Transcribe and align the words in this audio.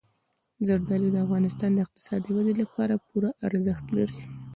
زردالو 0.67 1.07
د 1.13 1.17
افغانستان 1.25 1.69
د 1.73 1.79
اقتصادي 1.85 2.31
ودې 2.33 2.53
لپاره 2.61 3.01
پوره 3.05 3.29
ارزښت 3.47 3.85
لري. 3.97 4.19